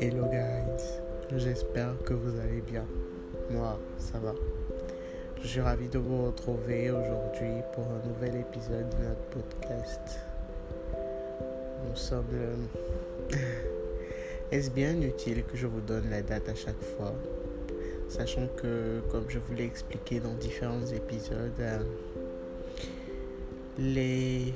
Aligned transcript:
Hello 0.00 0.28
guys, 0.30 1.00
j'espère 1.36 1.94
que 2.04 2.14
vous 2.14 2.38
allez 2.38 2.60
bien. 2.60 2.86
Moi, 3.50 3.76
ça 3.98 4.20
va. 4.20 4.32
Je 5.42 5.48
suis 5.48 5.60
ravi 5.60 5.88
de 5.88 5.98
vous 5.98 6.26
retrouver 6.26 6.92
aujourd'hui 6.92 7.62
pour 7.72 7.84
un 7.88 8.06
nouvel 8.06 8.36
épisode 8.36 8.88
de 8.90 9.08
notre 9.08 9.24
podcast. 9.30 10.20
Nous 11.88 11.96
sommes. 11.96 12.68
Est-ce 14.52 14.70
bien 14.70 15.00
utile 15.00 15.42
que 15.42 15.56
je 15.56 15.66
vous 15.66 15.80
donne 15.80 16.08
la 16.08 16.22
date 16.22 16.48
à 16.50 16.54
chaque 16.54 16.80
fois? 16.80 17.14
Sachant 18.08 18.46
que, 18.56 19.00
comme 19.10 19.24
je 19.28 19.40
vous 19.40 19.54
l'ai 19.54 19.64
expliqué 19.64 20.20
dans 20.20 20.34
différents 20.34 20.86
épisodes, 20.86 21.50
euh, 21.58 21.80
les 23.76 24.54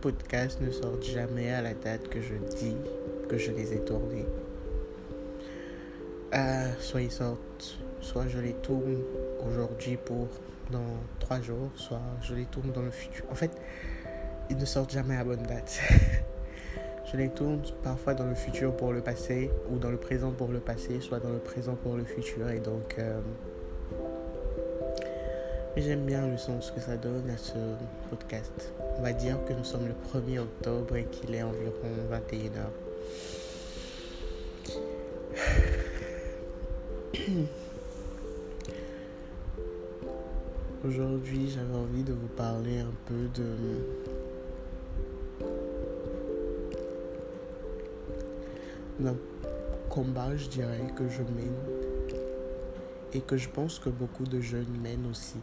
podcasts 0.00 0.60
ne 0.60 0.70
sortent 0.70 1.04
jamais 1.04 1.50
à 1.50 1.62
la 1.62 1.74
date 1.74 2.08
que 2.08 2.20
je 2.20 2.34
dis 2.56 2.76
que 3.28 3.38
je 3.38 3.50
les 3.50 3.74
ai 3.74 3.80
tournés. 3.80 4.26
Euh, 6.34 6.72
soit 6.78 7.02
ils 7.02 7.10
sortent, 7.10 7.78
soit 8.00 8.28
je 8.28 8.38
les 8.38 8.52
tourne 8.52 8.98
aujourd'hui 9.46 9.96
pour 9.96 10.28
dans 10.70 10.84
trois 11.20 11.40
jours, 11.40 11.70
soit 11.74 12.00
je 12.22 12.34
les 12.34 12.44
tourne 12.44 12.70
dans 12.72 12.82
le 12.82 12.90
futur. 12.90 13.24
En 13.30 13.34
fait, 13.34 13.50
ils 14.50 14.56
ne 14.56 14.64
sortent 14.64 14.92
jamais 14.92 15.16
à 15.16 15.24
bonne 15.24 15.42
date. 15.42 15.80
je 17.12 17.16
les 17.16 17.30
tourne 17.30 17.62
parfois 17.82 18.14
dans 18.14 18.26
le 18.26 18.34
futur 18.34 18.76
pour 18.76 18.92
le 18.92 19.00
passé, 19.00 19.50
ou 19.70 19.78
dans 19.78 19.90
le 19.90 19.96
présent 19.96 20.32
pour 20.32 20.48
le 20.48 20.60
passé, 20.60 21.00
soit 21.00 21.20
dans 21.20 21.30
le 21.30 21.38
présent 21.38 21.74
pour 21.74 21.96
le 21.96 22.04
futur. 22.04 22.50
Et 22.50 22.60
donc, 22.60 22.96
euh, 22.98 23.20
j'aime 25.80 26.04
bien 26.04 26.26
le 26.26 26.36
sens 26.38 26.70
que 26.70 26.80
ça 26.80 26.96
donne 26.96 27.30
à 27.30 27.36
ce 27.36 27.58
podcast. 28.10 28.72
On 28.98 29.02
va 29.02 29.12
dire 29.12 29.36
que 29.46 29.52
nous 29.52 29.64
sommes 29.64 29.86
le 29.86 29.94
1er 30.12 30.40
octobre 30.40 30.96
et 30.96 31.04
qu'il 31.04 31.34
est 31.34 31.42
environ 31.42 31.72
21h. 32.10 32.66
Aujourd'hui, 40.84 41.50
j'avais 41.50 41.74
envie 41.74 42.02
de 42.02 42.12
vous 42.12 42.28
parler 42.28 42.78
un 42.80 42.94
peu 43.06 43.28
de 43.34 43.56
d'un 49.00 49.16
combat, 49.88 50.36
je 50.36 50.48
dirais, 50.48 50.80
que 50.96 51.08
je 51.08 51.22
mène 51.22 51.54
et 53.14 53.20
que 53.20 53.36
je 53.36 53.48
pense 53.48 53.78
que 53.78 53.90
beaucoup 53.90 54.24
de 54.24 54.40
jeunes 54.40 54.76
mènent 54.82 55.06
aussi. 55.10 55.38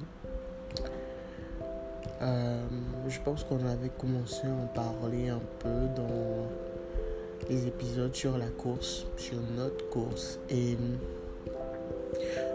Euh, 2.22 2.64
je 3.08 3.20
pense 3.20 3.44
qu'on 3.44 3.66
avait 3.66 3.92
commencé 3.98 4.48
à 4.48 4.52
en 4.52 4.68
parler 4.68 5.30
un 5.30 5.42
peu 5.60 5.88
dans 5.96 6.48
les 7.50 7.68
épisodes 7.68 8.16
sur 8.16 8.38
la 8.38 8.48
course, 8.48 9.06
sur 9.18 9.38
notre 9.56 9.90
course. 9.90 10.40
Et 10.50 10.78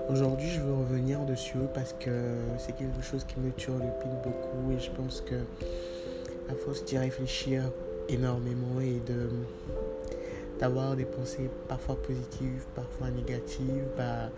aujourd'hui, 0.09 0.49
je 0.49 0.61
veux 0.61 0.75
revenir 0.75 1.21
dessus 1.21 1.59
parce 1.75 1.93
que 1.93 2.35
c'est 2.59 2.75
quelque 2.77 3.03
chose 3.03 3.25
qui 3.25 3.39
me 3.39 3.51
turlupine 3.53 4.17
beaucoup 4.25 4.73
et 4.73 4.81
je 4.81 4.91
pense 4.91 5.21
que 5.21 5.37
à 6.51 6.55
force 6.55 6.85
d'y 6.85 6.99
réfléchir 6.99 7.71
énormément 8.09 8.81
et 8.81 9.01
d'avoir 10.59 10.97
des 10.97 11.05
pensées 11.05 11.49
parfois 11.69 11.97
positives, 11.97 12.65
parfois 12.75 13.11
négatives, 13.11 13.89
bah, 13.97 14.31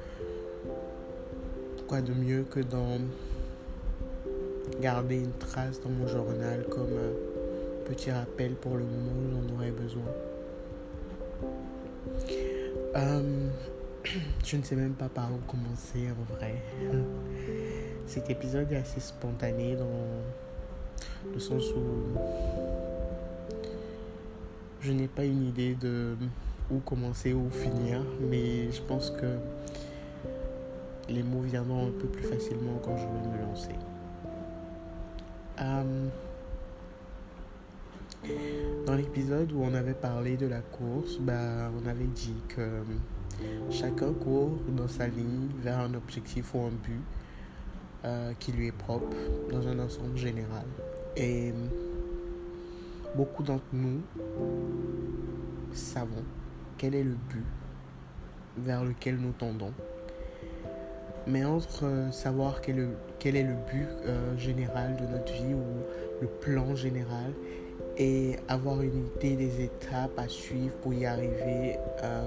quoi 1.86 2.02
de 2.02 2.12
mieux 2.12 2.44
que 2.50 2.60
d'en 2.60 2.98
garder 4.82 5.14
une 5.14 5.32
trace 5.32 5.80
dans 5.80 5.90
mon 5.90 6.08
journal 6.08 6.66
comme 6.68 6.90
un 6.90 7.88
petit 7.88 8.10
rappel 8.10 8.54
pour 8.54 8.76
le 8.76 8.84
moment 8.84 9.12
où 9.12 9.30
j'en 9.30 9.54
aurais 9.54 9.70
besoin. 9.70 10.02
Euh, 12.96 13.48
je 14.44 14.56
ne 14.56 14.62
sais 14.62 14.74
même 14.74 14.94
pas 14.94 15.08
par 15.08 15.30
où 15.32 15.38
commencer 15.48 16.08
en 16.10 16.34
vrai. 16.34 16.56
Cet 18.06 18.28
épisode 18.28 18.72
est 18.72 18.76
assez 18.76 18.98
spontané 18.98 19.76
dans 19.76 21.32
le 21.32 21.38
sens 21.38 21.64
où 21.76 22.18
je 24.80 24.90
n'ai 24.90 25.06
pas 25.06 25.24
une 25.24 25.46
idée 25.46 25.76
de 25.76 26.16
où 26.72 26.78
commencer, 26.80 27.32
où 27.32 27.48
finir, 27.50 28.02
mais 28.20 28.72
je 28.72 28.82
pense 28.82 29.10
que 29.10 29.36
les 31.08 31.22
mots 31.22 31.42
viendront 31.42 31.86
un 31.86 31.92
peu 31.92 32.08
plus 32.08 32.24
facilement 32.24 32.80
quand 32.82 32.96
je 32.96 33.04
vais 33.04 33.36
me 33.36 33.42
lancer. 33.46 33.91
Euh, 35.60 36.08
dans 38.86 38.94
l'épisode 38.94 39.52
où 39.52 39.62
on 39.62 39.74
avait 39.74 39.94
parlé 39.94 40.36
de 40.36 40.46
la 40.46 40.60
course, 40.60 41.18
bah, 41.18 41.70
on 41.82 41.86
avait 41.86 42.06
dit 42.06 42.34
que 42.48 42.82
chacun 43.70 44.12
court 44.12 44.58
dans 44.68 44.88
sa 44.88 45.06
ligne 45.06 45.48
vers 45.60 45.80
un 45.80 45.94
objectif 45.94 46.54
ou 46.54 46.60
un 46.60 46.70
but 46.70 47.02
euh, 48.04 48.32
qui 48.38 48.52
lui 48.52 48.68
est 48.68 48.72
propre 48.72 49.16
dans 49.50 49.66
un 49.66 49.78
ensemble 49.78 50.16
général. 50.16 50.66
Et 51.16 51.52
beaucoup 53.16 53.42
d'entre 53.42 53.64
nous 53.72 54.00
savons 55.72 56.24
quel 56.78 56.94
est 56.94 57.04
le 57.04 57.16
but 57.28 57.44
vers 58.58 58.84
lequel 58.84 59.16
nous 59.16 59.32
tendons. 59.32 59.72
Mais 61.26 61.44
entre 61.44 61.84
euh, 61.84 62.10
savoir 62.10 62.60
quel 62.60 62.78
est, 63.36 63.42
le 63.42 63.54
but 63.70 63.88
euh, 64.06 64.36
général 64.36 64.96
de 64.96 65.06
notre 65.06 65.32
vie 65.32 65.54
ou 65.54 65.62
le 66.20 66.26
plan 66.26 66.74
général 66.74 67.32
et 67.96 68.36
avoir 68.48 68.82
une 68.82 69.06
idée 69.16 69.36
des 69.36 69.64
étapes 69.64 70.18
à 70.18 70.28
suivre 70.28 70.74
pour 70.76 70.94
y 70.94 71.06
arriver, 71.06 71.78
euh, 72.02 72.26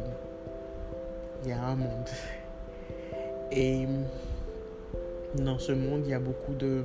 il 1.44 1.50
y 1.50 1.54
a 1.54 1.62
un 1.62 1.76
monde. 1.76 2.10
Et 3.52 3.86
dans 5.36 5.60
ce 5.60 5.72
monde, 5.72 6.02
il 6.06 6.12
y 6.12 6.14
a 6.14 6.20
beaucoup 6.20 6.54
de 6.54 6.84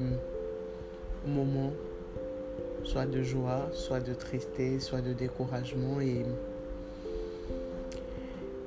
moments 1.27 1.73
soit 2.85 3.07
de 3.07 3.23
joie, 3.23 3.69
soit 3.73 4.01
de 4.01 4.15
tristesse, 4.15 4.85
soit 4.85 5.01
de 5.01 5.13
découragement. 5.13 6.01
Et 6.01 6.25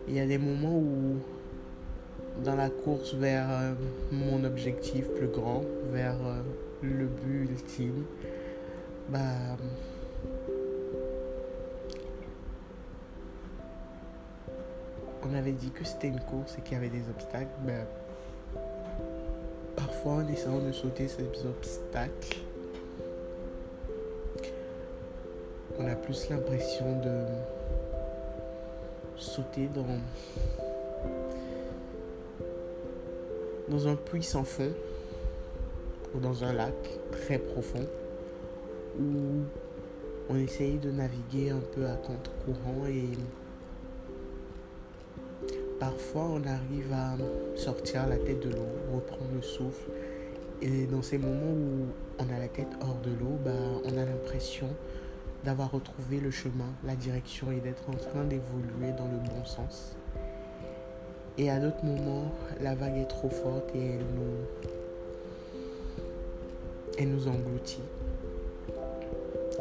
il 0.07 0.13
y 0.13 0.19
a 0.19 0.25
des 0.25 0.37
moments 0.37 0.77
où, 0.77 1.17
dans 2.41 2.55
la 2.55 2.69
course 2.69 3.13
vers 3.13 3.49
euh, 3.49 3.73
mon 4.11 4.43
objectif 4.43 5.07
plus 5.09 5.27
grand, 5.27 5.61
vers 5.91 6.15
euh, 6.25 6.41
le 6.81 7.05
but 7.05 7.49
ultime, 7.49 8.05
bah, 9.09 9.19
on 15.23 15.33
avait 15.35 15.51
dit 15.51 15.69
que 15.71 15.83
c'était 15.85 16.07
une 16.07 16.19
course 16.19 16.57
et 16.57 16.61
qu'il 16.61 16.73
y 16.73 16.77
avait 16.77 16.89
des 16.89 17.07
obstacles. 17.09 17.51
Bah, 17.65 17.73
parfois, 19.75 20.13
en 20.13 20.27
essayant 20.27 20.59
de 20.59 20.71
sauter 20.71 21.07
ces 21.07 21.27
obstacles, 21.45 22.37
on 25.79 25.87
a 25.87 25.95
plus 25.95 26.29
l'impression 26.29 26.99
de 26.99 27.25
sauter 29.15 29.69
dans, 29.73 29.85
dans 33.69 33.87
un 33.87 33.95
puits 33.95 34.23
sans 34.23 34.43
fond 34.43 34.71
ou 36.13 36.19
dans 36.19 36.43
un 36.43 36.53
lac 36.53 36.73
très 37.11 37.39
profond 37.39 37.85
où 38.99 39.41
on 40.29 40.35
essaye 40.35 40.77
de 40.77 40.91
naviguer 40.91 41.49
un 41.49 41.61
peu 41.73 41.85
à 41.85 41.95
contre-courant 41.95 42.85
et 42.87 43.09
parfois 45.79 46.23
on 46.23 46.43
arrive 46.43 46.93
à 46.93 47.15
sortir 47.55 48.07
la 48.07 48.17
tête 48.17 48.41
de 48.41 48.49
l'eau, 48.49 48.67
reprendre 48.93 49.31
le 49.33 49.41
souffle 49.41 49.89
et 50.61 50.85
dans 50.85 51.01
ces 51.01 51.17
moments 51.17 51.51
où 51.51 51.87
on 52.19 52.33
a 52.33 52.39
la 52.39 52.47
tête 52.47 52.69
hors 52.81 52.99
de 53.03 53.09
l'eau, 53.09 53.37
bah, 53.43 53.51
on 53.83 53.97
a 53.97 54.05
l'impression 54.05 54.69
d'avoir 55.43 55.71
retrouvé 55.71 56.21
le 56.21 56.31
chemin, 56.31 56.71
la 56.85 56.95
direction 56.95 57.51
et 57.51 57.59
d'être 57.59 57.89
en 57.89 57.95
train 57.95 58.23
d'évoluer 58.23 58.93
dans 58.97 59.07
le 59.07 59.17
bon 59.17 59.43
sens. 59.43 59.97
Et 61.37 61.49
à 61.49 61.59
d'autres 61.59 61.83
moments, 61.83 62.31
la 62.61 62.75
vague 62.75 62.97
est 62.97 63.07
trop 63.07 63.29
forte 63.29 63.75
et 63.75 63.79
elle 63.79 64.05
nous, 64.15 65.59
elle 66.99 67.09
nous 67.09 67.27
engloutit. 67.27 67.81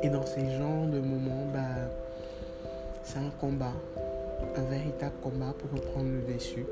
Et 0.02 0.10
dans 0.10 0.26
ces 0.26 0.50
genres 0.58 0.86
de 0.86 0.98
moments, 0.98 1.46
bah, 1.52 1.60
c'est 3.04 3.18
un 3.18 3.30
combat, 3.40 3.72
un 4.54 4.62
véritable 4.62 5.14
combat 5.22 5.54
pour 5.58 5.70
reprendre 5.70 6.10
le 6.10 6.34
dessus. 6.34 6.66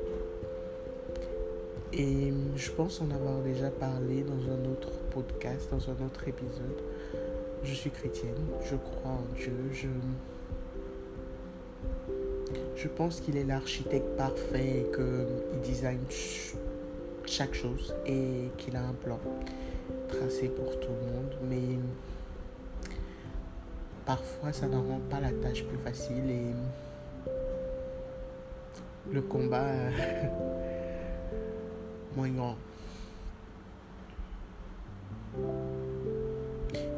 Et 1.93 2.31
je 2.55 2.71
pense 2.71 3.01
en 3.01 3.09
avoir 3.11 3.41
déjà 3.41 3.69
parlé 3.69 4.23
dans 4.23 4.53
un 4.53 4.71
autre 4.71 4.91
podcast, 5.09 5.67
dans 5.71 5.89
un 5.89 6.05
autre 6.05 6.27
épisode. 6.27 6.81
Je 7.63 7.73
suis 7.73 7.89
chrétienne, 7.89 8.45
je 8.63 8.75
crois 8.75 9.11
en 9.11 9.35
Dieu, 9.35 9.53
je, 9.73 9.87
je 12.75 12.87
pense 12.87 13.21
qu'il 13.21 13.37
est 13.37 13.43
l'architecte 13.43 14.15
parfait 14.17 14.79
et 14.79 14.91
qu'il 14.95 15.61
design 15.61 15.99
chaque 17.25 17.53
chose 17.53 17.93
et 18.05 18.49
qu'il 18.57 18.75
a 18.75 18.81
un 18.81 18.93
plan 18.93 19.19
tracé 20.07 20.49
pour 20.49 20.79
tout 20.79 20.89
le 20.89 21.13
monde. 21.13 21.35
Mais 21.49 21.77
parfois 24.05 24.51
ça 24.51 24.67
ne 24.67 24.77
rend 24.77 24.99
pas 25.09 25.19
la 25.19 25.31
tâche 25.31 25.63
plus 25.63 25.77
facile 25.77 26.29
et 26.29 26.53
le 29.11 29.21
combat 29.21 29.65
moins 32.15 32.29
grand. 32.29 32.55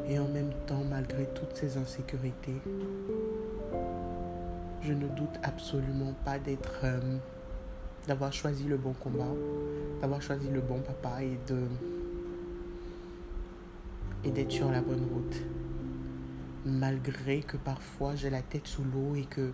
Et 0.09 0.19
en 0.19 0.27
même 0.27 0.51
temps, 0.67 0.83
malgré 0.89 1.25
toutes 1.33 1.55
ces 1.55 1.77
insécurités, 1.77 2.59
je 4.85 4.93
ne 4.93 5.07
doute 5.07 5.39
absolument 5.43 6.13
pas 6.25 6.39
d'être, 6.39 6.81
euh, 6.83 7.17
d'avoir 8.07 8.33
choisi 8.33 8.65
le 8.65 8.77
bon 8.77 8.93
combat, 8.93 9.31
d'avoir 10.01 10.21
choisi 10.21 10.49
le 10.49 10.61
bon 10.61 10.79
papa 10.79 11.23
et 11.23 11.39
de 11.47 11.61
et 14.25 14.31
d'être 14.31 14.51
sur 14.51 14.71
la 14.71 14.81
bonne 14.81 15.05
route. 15.13 15.41
Malgré 16.65 17.41
que 17.41 17.57
parfois 17.57 18.15
j'ai 18.15 18.29
la 18.29 18.41
tête 18.41 18.67
sous 18.67 18.83
l'eau 18.83 19.15
et 19.15 19.25
que 19.25 19.51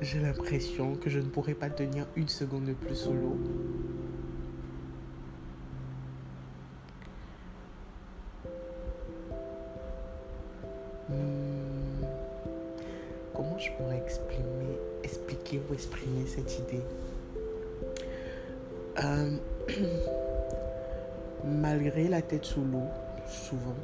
j'ai 0.00 0.20
l'impression 0.20 0.96
que 0.96 1.08
je 1.08 1.18
ne 1.18 1.28
pourrai 1.28 1.54
pas 1.54 1.70
tenir 1.70 2.06
une 2.16 2.28
seconde 2.28 2.64
de 2.64 2.72
plus 2.74 2.94
sous 2.94 3.12
l'eau. 3.12 3.38
Idée. 16.40 16.82
Euh, 19.02 19.36
Malgré 21.44 22.08
la 22.08 22.22
tête 22.22 22.46
sous 22.46 22.62
l'eau, 22.62 22.88
souvent, 23.26 23.76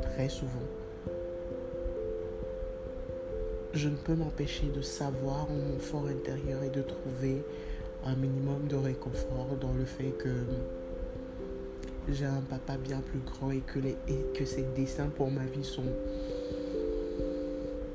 très 0.00 0.30
souvent, 0.30 0.50
je 3.74 3.88
ne 3.88 3.96
peux 3.96 4.14
m'empêcher 4.14 4.68
de 4.74 4.80
savoir 4.80 5.46
en 5.50 5.54
mon 5.54 5.78
fort 5.78 6.06
intérieur 6.06 6.62
et 6.62 6.70
de 6.70 6.80
trouver 6.80 7.44
un 8.06 8.14
minimum 8.14 8.66
de 8.66 8.76
réconfort 8.76 9.58
dans 9.60 9.74
le 9.74 9.84
fait 9.84 10.12
que 10.12 10.30
j'ai 12.08 12.24
un 12.24 12.42
papa 12.48 12.78
bien 12.78 13.00
plus 13.00 13.20
grand 13.20 13.50
et 13.50 13.60
que, 13.60 13.78
les, 13.78 13.96
et 14.08 14.24
que 14.34 14.46
ses 14.46 14.64
dessins 14.74 15.10
pour 15.16 15.30
ma 15.30 15.44
vie 15.44 15.64
sont 15.64 15.82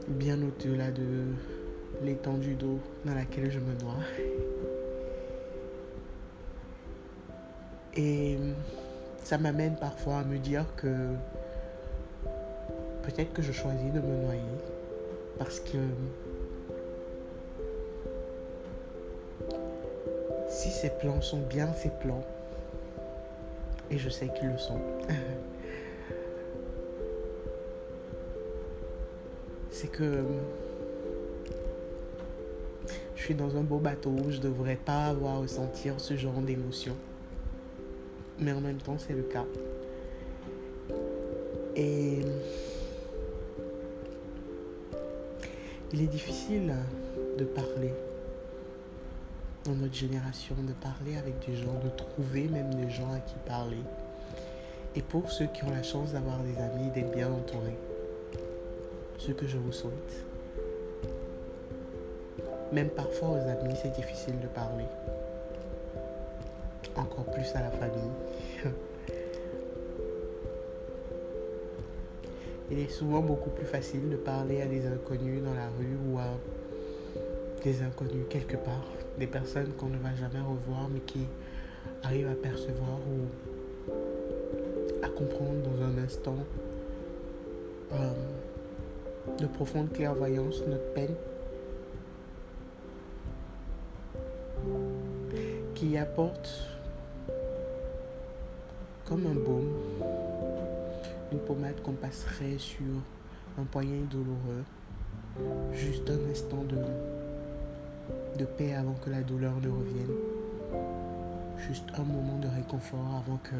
bien 0.08 0.38
au-delà 0.42 0.92
de 0.92 1.26
l'étendue 2.04 2.56
d'eau 2.56 2.80
dans 3.06 3.14
laquelle 3.14 3.52
je 3.52 3.60
me 3.60 3.74
noie. 3.82 3.96
Et 7.96 8.38
ça 9.24 9.38
m'amène 9.38 9.76
parfois 9.76 10.20
à 10.20 10.24
me 10.24 10.38
dire 10.38 10.66
que 10.78 10.88
peut-être 13.04 13.34
que 13.34 13.42
je 13.42 13.52
choisis 13.52 13.92
de 13.92 14.00
me 14.00 14.16
noyer 14.24 14.42
parce 15.38 15.60
que 15.60 15.78
si 20.48 20.70
ces 20.70 20.90
plans 20.90 21.22
sont 21.22 21.40
bien 21.40 21.72
ces 21.74 21.90
plans, 21.90 22.24
et 23.92 23.98
je 23.98 24.10
sais 24.10 24.28
qu'ils 24.28 24.50
le 24.50 24.58
sont, 24.58 24.80
c'est 29.72 29.88
que 29.88 30.24
je 33.20 33.26
suis 33.26 33.36
dans 33.36 33.58
un 33.58 33.62
beau 33.62 33.80
bateau 33.80 34.12
où 34.12 34.32
je 34.32 34.38
ne 34.38 34.44
devrais 34.44 34.78
pas 34.78 35.08
avoir 35.08 35.36
à 35.36 35.40
ressentir 35.40 36.00
ce 36.00 36.16
genre 36.16 36.42
d'émotion. 36.42 36.96
Mais 38.40 38.54
en 38.54 38.62
même 38.62 38.78
temps, 38.78 38.98
c'est 38.98 39.14
le 39.14 39.24
cas. 39.24 39.46
Et 41.76 42.22
Il 45.92 46.04
est 46.04 46.08
difficile 46.08 46.72
de 47.40 47.46
parler 47.46 47.92
dans 49.66 49.74
notre 49.74 49.96
génération, 49.96 50.56
de 50.60 50.74
parler 50.74 51.18
avec 51.18 51.44
des 51.48 51.56
gens, 51.56 51.74
de 51.84 51.90
trouver 51.90 52.48
même 52.48 52.72
des 52.76 52.92
gens 52.92 53.12
à 53.12 53.20
qui 53.20 53.34
parler. 53.48 53.82
Et 54.96 55.02
pour 55.02 55.32
ceux 55.32 55.48
qui 55.48 55.64
ont 55.64 55.72
la 55.72 55.82
chance 55.82 56.14
d'avoir 56.14 56.40
des 56.44 56.56
amis, 56.58 56.92
d'être 56.94 57.12
bien 57.12 57.32
entourés, 57.32 57.78
ce 59.18 59.32
que 59.32 59.48
je 59.48 59.58
vous 59.58 59.72
souhaite. 59.72 60.29
Même 62.72 62.90
parfois 62.90 63.30
aux 63.30 63.48
amis, 63.50 63.76
c'est 63.82 63.94
difficile 63.94 64.40
de 64.40 64.48
parler. 64.48 64.86
Encore 66.96 67.26
plus 67.26 67.52
à 67.56 67.62
la 67.62 67.72
famille. 67.72 68.12
Il 72.72 72.78
est 72.80 72.90
souvent 72.90 73.22
beaucoup 73.22 73.50
plus 73.50 73.66
facile 73.66 74.10
de 74.10 74.16
parler 74.16 74.62
à 74.62 74.68
des 74.68 74.86
inconnus 74.86 75.42
dans 75.44 75.56
la 75.56 75.70
rue 75.80 75.98
ou 76.08 76.20
à 76.20 76.28
des 77.64 77.82
inconnus 77.82 78.26
quelque 78.30 78.58
part, 78.58 78.86
des 79.18 79.26
personnes 79.26 79.74
qu'on 79.74 79.88
ne 79.88 79.98
va 79.98 80.14
jamais 80.16 80.40
revoir 80.40 80.88
mais 80.94 81.00
qui 81.00 81.26
arrivent 82.04 82.30
à 82.30 82.36
percevoir 82.36 83.00
ou 83.10 83.92
à 85.04 85.10
comprendre 85.10 85.64
dans 85.64 85.84
un 85.84 85.98
instant 86.04 86.38
euh, 87.94 88.12
de 89.40 89.48
profonde 89.48 89.92
clairvoyance 89.92 90.62
notre 90.68 90.94
peine 90.94 91.16
qui 95.80 95.98
apporte 95.98 96.50
comme 99.06 99.26
un 99.26 99.34
baume 99.34 99.72
une 101.32 101.40
pommade 101.40 101.82
qu'on 101.82 101.94
passerait 101.94 102.58
sur 102.58 102.84
un 103.58 103.64
poignet 103.64 104.02
douloureux. 104.12 104.66
Juste 105.74 106.10
un 106.10 106.30
instant 106.30 106.66
de, 106.68 106.80
de 108.38 108.46
paix 108.46 108.74
avant 108.74 108.96
que 108.96 109.10
la 109.10 109.22
douleur 109.22 109.54
ne 109.62 109.70
revienne. 109.70 110.16
Juste 111.66 111.86
un 111.98 112.04
moment 112.04 112.38
de 112.40 112.48
réconfort 112.50 113.24
avant 113.26 113.38
que 113.38 113.56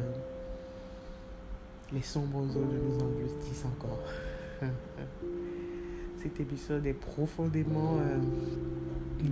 les 1.94 2.02
sombres 2.02 2.40
eaux 2.40 2.66
ne 2.66 2.78
nous 2.78 3.02
engloutissent 3.02 3.64
encore. 3.64 4.00
Cet 6.22 6.38
épisode 6.38 6.84
est 6.84 6.92
profondément 6.92 7.96
euh, 7.98 8.18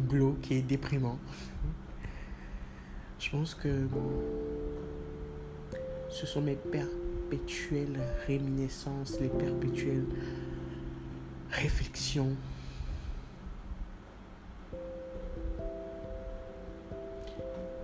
glauque 0.08 0.50
et 0.50 0.62
déprimant. 0.62 1.19
Je 3.19 3.31
pense 3.31 3.55
que 3.55 3.69
ce 6.09 6.25
sont 6.25 6.41
mes 6.41 6.55
perpétuelles 6.55 7.99
réminiscences, 8.26 9.19
les 9.20 9.29
perpétuelles 9.29 10.05
réflexions. 11.50 12.37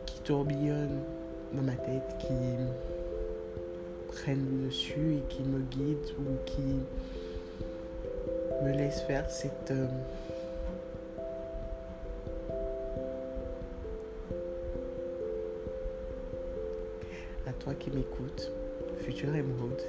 qui 0.07 0.21
tourbillonnent 0.21 1.03
dans 1.53 1.63
ma 1.63 1.75
tête, 1.75 2.17
qui 2.19 2.29
prennent 4.09 4.65
dessus 4.65 5.17
et 5.17 5.23
qui 5.29 5.43
me 5.43 5.61
guident 5.61 6.15
ou 6.19 6.37
qui 6.47 6.81
me 8.65 8.73
laissent 8.73 9.03
faire 9.03 9.29
cette... 9.31 9.71
Euh, 9.71 9.87
à 17.47 17.53
toi 17.53 17.75
qui 17.75 17.91
m'écoutes 17.91 18.51
futur 19.05 19.35
émeraude 19.35 19.83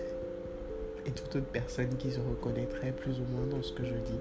et 1.06 1.12
toute 1.12 1.36
autre 1.36 1.46
personne 1.52 1.96
qui 1.98 2.12
se 2.12 2.20
reconnaîtrait 2.20 2.92
plus 2.92 3.20
ou 3.20 3.24
moins 3.32 3.46
dans 3.46 3.62
ce 3.62 3.72
que 3.72 3.84
je 3.84 3.94
dis. 3.94 4.20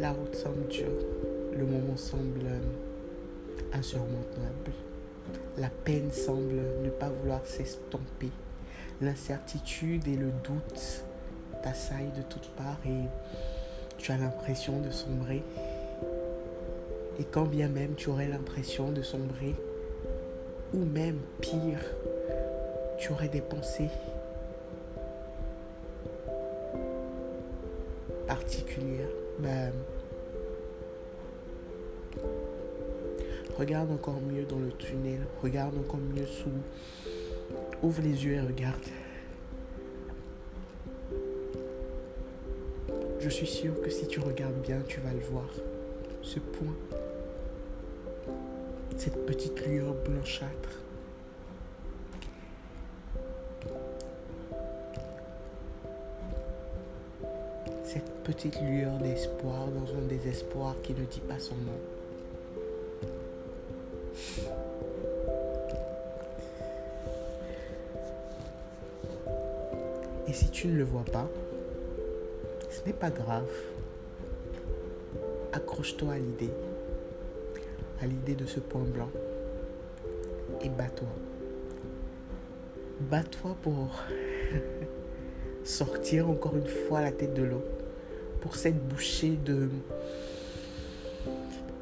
La 0.00 0.12
route 0.12 0.34
semble 0.34 0.66
dure, 0.68 0.86
le 1.56 1.64
moment 1.64 1.96
semble 1.96 2.46
insurmontable, 3.72 4.72
la 5.58 5.68
peine 5.68 6.10
semble 6.10 6.62
ne 6.82 6.90
pas 6.90 7.08
vouloir 7.08 7.44
s'estomper, 7.46 8.30
l'incertitude 9.00 10.06
et 10.08 10.16
le 10.16 10.30
doute 10.44 11.04
t'assaillent 11.62 12.12
de 12.16 12.22
toutes 12.22 12.50
parts 12.50 12.80
et 12.86 13.08
tu 13.98 14.12
as 14.12 14.18
l'impression 14.18 14.80
de 14.80 14.90
sombrer. 14.90 15.42
Et 17.18 17.24
quand 17.24 17.44
bien 17.44 17.68
même 17.68 17.94
tu 17.94 18.08
aurais 18.08 18.28
l'impression 18.28 18.90
de 18.90 19.02
sombrer, 19.02 19.54
ou 20.72 20.84
même 20.84 21.18
pire, 21.40 21.80
tu 22.98 23.12
aurais 23.12 23.28
des 23.28 23.40
pensées 23.40 23.90
particulières. 28.26 29.08
Ben, 29.38 29.72
regarde 33.58 33.90
encore 33.92 34.20
mieux 34.20 34.44
dans 34.44 34.58
le 34.58 34.72
tunnel, 34.72 35.20
regarde 35.42 35.76
encore 35.78 36.00
mieux 36.00 36.26
sous, 36.26 36.48
ouvre 37.82 38.02
les 38.02 38.24
yeux 38.24 38.34
et 38.34 38.40
regarde. 38.40 38.82
Je 43.20 43.28
suis 43.28 43.46
sûr 43.46 43.80
que 43.80 43.90
si 43.90 44.06
tu 44.06 44.20
regardes 44.20 44.60
bien, 44.60 44.80
tu 44.86 45.00
vas 45.00 45.12
le 45.12 45.20
voir. 45.20 45.48
Ce 46.22 46.38
point 46.38 46.74
cette 48.96 49.26
petite 49.26 49.66
lueur 49.66 49.94
blanchâtre. 50.06 50.80
Cette 57.84 58.10
petite 58.24 58.60
lueur 58.60 58.98
d'espoir 58.98 59.66
dans 59.68 59.98
un 59.98 60.06
désespoir 60.08 60.74
qui 60.82 60.92
ne 60.92 61.04
dit 61.04 61.20
pas 61.20 61.38
son 61.38 61.54
nom. 61.56 61.78
Et 70.26 70.32
si 70.32 70.48
tu 70.50 70.68
ne 70.68 70.76
le 70.76 70.84
vois 70.84 71.04
pas, 71.04 71.28
ce 72.70 72.84
n'est 72.86 72.94
pas 72.94 73.10
grave. 73.10 73.50
Accroche-toi 75.52 76.14
à 76.14 76.18
l'idée 76.18 76.50
à 78.00 78.06
l'idée 78.06 78.34
de 78.34 78.46
ce 78.46 78.60
point 78.60 78.82
blanc, 78.82 79.10
et 80.62 80.68
bats-toi. 80.68 81.08
Bats-toi 83.00 83.56
pour 83.62 84.02
sortir 85.64 86.30
encore 86.30 86.56
une 86.56 86.66
fois 86.66 87.00
la 87.00 87.12
tête 87.12 87.34
de 87.34 87.42
l'eau, 87.42 87.64
pour 88.40 88.56
cette 88.56 88.78
bouchée 88.88 89.36
de... 89.44 89.68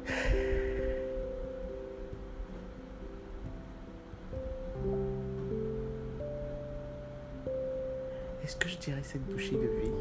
Est-ce 8.43 8.57
que 8.57 8.67
je 8.67 8.77
dirais 8.77 9.01
cette 9.03 9.23
bouchée 9.23 9.55
de 9.55 9.69
vie 9.81 9.91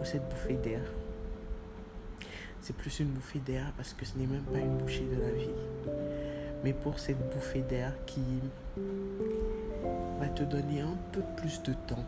ou 0.00 0.04
cette 0.04 0.26
bouffée 0.28 0.56
d'air? 0.56 0.80
C'est 2.66 2.74
plus 2.74 2.98
une 2.98 3.10
bouffée 3.10 3.38
d'air 3.38 3.72
parce 3.76 3.92
que 3.92 4.04
ce 4.04 4.18
n'est 4.18 4.26
même 4.26 4.42
pas 4.42 4.58
une 4.58 4.78
bouchée 4.78 5.06
de 5.06 5.20
la 5.22 5.30
vie, 5.30 5.54
mais 6.64 6.72
pour 6.72 6.98
cette 6.98 7.16
bouffée 7.32 7.62
d'air 7.62 7.92
qui 8.06 8.24
va 10.18 10.26
te 10.26 10.42
donner 10.42 10.80
un 10.80 10.96
peu 11.12 11.22
plus 11.36 11.62
de 11.62 11.74
temps, 11.86 12.04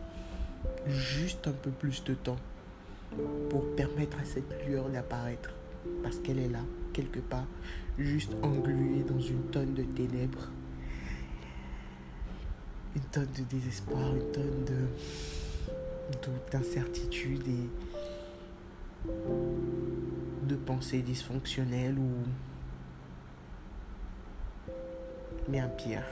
juste 0.85 1.47
un 1.47 1.53
peu 1.53 1.71
plus 1.71 2.03
de 2.03 2.13
temps 2.13 2.35
pour 3.49 3.73
permettre 3.77 4.19
à 4.19 4.25
cette 4.25 4.53
lueur 4.67 4.89
d'apparaître 4.89 5.51
parce 6.03 6.17
qu'elle 6.17 6.39
est 6.39 6.49
là, 6.49 6.65
quelque 6.91 7.21
part, 7.21 7.47
juste 7.97 8.33
engluée 8.43 9.03
dans 9.03 9.21
une 9.21 9.43
tonne 9.51 9.73
de 9.75 9.83
ténèbres 9.83 10.49
une 12.97 13.01
tonne 13.13 13.31
de 13.37 13.43
désespoir, 13.43 14.13
une 14.13 14.29
tonne 14.33 14.65
de 14.65 16.11
doute, 16.11 16.51
d'incertitude 16.51 17.47
et 17.47 17.69
de 20.49 20.55
pensées 20.55 21.03
dysfonctionnelles 21.03 21.97
ou 21.99 22.09
bien 25.47 25.67
pire. 25.67 26.03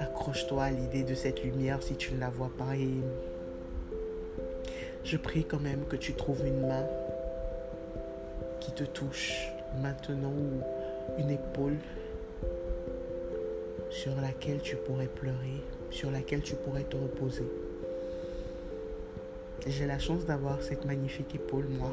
Accroche-toi 0.00 0.64
à 0.64 0.70
l'idée 0.70 1.04
de 1.04 1.14
cette 1.14 1.44
lumière 1.44 1.80
si 1.82 1.94
tu 1.94 2.12
ne 2.14 2.18
la 2.18 2.30
vois 2.30 2.50
pas 2.58 2.74
et 2.76 3.00
je 5.04 5.16
prie 5.16 5.44
quand 5.44 5.60
même 5.60 5.86
que 5.86 5.94
tu 5.94 6.14
trouves 6.14 6.44
une 6.44 6.66
main 6.66 6.84
qui 8.58 8.72
te 8.72 8.82
touche 8.82 9.48
maintenant 9.80 10.32
ou 10.32 11.20
une 11.20 11.30
épaule 11.30 11.76
sur 13.88 14.20
laquelle 14.20 14.60
tu 14.62 14.74
pourrais 14.74 15.06
pleurer, 15.06 15.62
sur 15.90 16.10
laquelle 16.10 16.42
tu 16.42 16.56
pourrais 16.56 16.84
te 16.84 16.96
reposer. 16.96 17.46
J'ai 19.66 19.86
la 19.86 19.98
chance 19.98 20.24
d'avoir 20.24 20.60
cette 20.62 20.84
magnifique 20.84 21.34
épaule, 21.34 21.66
moi. 21.78 21.90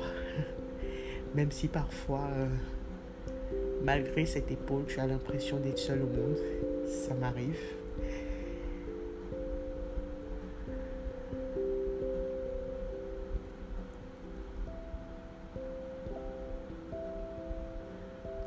Même 1.35 1.51
si 1.51 1.67
parfois, 1.67 2.27
euh, 2.35 2.47
malgré 3.83 4.25
cette 4.25 4.51
épaule, 4.51 4.85
tu 4.87 4.99
as 4.99 5.07
l'impression 5.07 5.57
d'être 5.57 5.77
seul 5.77 6.01
au 6.01 6.07
monde. 6.07 6.37
Ça 6.87 7.13
m'arrive. 7.13 7.59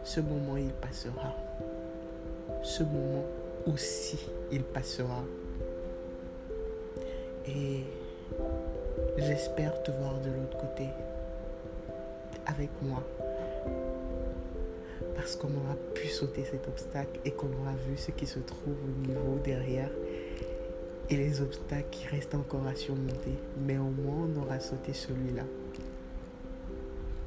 Ce 0.02 0.20
moment, 0.20 0.56
il 0.56 0.72
passera. 0.72 1.34
Ce 2.62 2.82
moment 2.82 3.24
aussi 3.66 4.18
il 4.50 4.62
passera. 4.62 5.24
Et 7.46 7.84
j'espère 9.16 9.82
te 9.82 9.90
voir 9.90 10.18
de 10.20 10.30
l'autre 10.30 10.58
côté, 10.58 10.88
avec 12.46 12.70
moi. 12.82 13.02
Parce 15.14 15.36
qu'on 15.36 15.48
aura 15.48 15.76
pu 15.94 16.08
sauter 16.08 16.44
cet 16.44 16.66
obstacle 16.68 17.20
et 17.24 17.30
qu'on 17.30 17.46
aura 17.46 17.72
vu 17.88 17.96
ce 17.96 18.10
qui 18.10 18.26
se 18.26 18.38
trouve 18.40 18.74
au 18.74 19.06
niveau 19.06 19.38
derrière 19.44 19.90
et 21.10 21.16
les 21.16 21.40
obstacles 21.40 21.88
qui 21.90 22.06
restent 22.08 22.34
encore 22.34 22.66
à 22.66 22.74
surmonter. 22.74 23.34
Mais 23.66 23.78
au 23.78 23.90
moins, 23.90 24.28
on 24.28 24.42
aura 24.42 24.58
sauté 24.60 24.92
celui-là. 24.92 25.44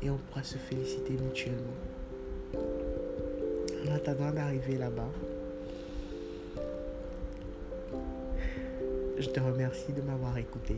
Et 0.02 0.10
on 0.10 0.18
pourra 0.18 0.44
se 0.44 0.58
féliciter 0.58 1.14
mutuellement. 1.14 1.62
En 3.88 3.96
attendant 3.96 4.32
d'arriver 4.32 4.78
là-bas, 4.78 5.10
Je 9.18 9.30
te 9.30 9.40
remercie 9.40 9.94
de 9.94 10.02
m'avoir 10.02 10.38
écouté. 10.38 10.76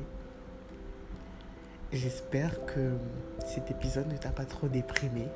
J'espère 1.99 2.63
que 2.67 2.91
cet 3.43 3.71
épisode 3.71 4.07
ne 4.07 4.17
t'a 4.17 4.29
pas 4.29 4.45
trop 4.45 4.67
déprimé. 4.67 5.27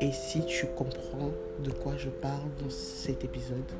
Et 0.00 0.10
si 0.10 0.42
tu 0.46 0.64
comprends 0.68 1.32
de 1.62 1.70
quoi 1.70 1.98
je 1.98 2.08
parle 2.08 2.48
dans 2.62 2.70
cet 2.70 3.24
épisode, 3.24 3.70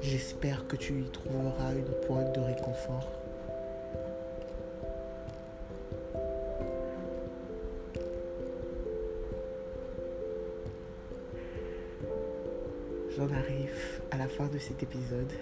j'espère 0.00 0.68
que 0.68 0.76
tu 0.76 1.00
y 1.00 1.10
trouveras 1.10 1.72
une 1.72 2.06
pointe 2.06 2.32
de 2.32 2.40
réconfort. 2.40 3.10
J'en 13.16 13.32
arrive 13.32 14.00
à 14.12 14.16
la 14.16 14.28
fin 14.28 14.46
de 14.46 14.58
cet 14.58 14.80
épisode 14.84 15.32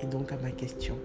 et 0.00 0.06
donc 0.06 0.30
à 0.30 0.36
ma 0.36 0.52
question, 0.52 0.96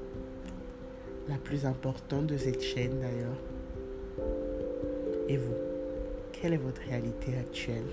la 1.30 1.38
plus 1.38 1.66
importante 1.66 2.28
de 2.28 2.38
cette 2.38 2.62
chaîne 2.62 3.00
d'ailleurs. 3.00 4.28
Et 5.28 5.38
vous, 5.38 5.56
quelle 6.32 6.54
est 6.54 6.58
votre 6.58 6.82
réalité 6.82 7.38
actuelle? 7.38 7.86